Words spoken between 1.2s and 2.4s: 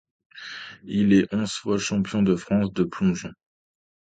onze fois champion de